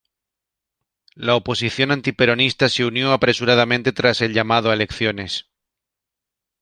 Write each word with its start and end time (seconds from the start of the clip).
La 1.13 1.35
oposición 1.35 1.91
antiperonista 1.91 2.69
se 2.69 2.83
unió 2.85 3.13
apresuradamente 3.13 3.91
tras 3.91 4.21
el 4.21 4.33
llamado 4.33 4.71
a 4.71 4.73
elecciones. 4.73 5.45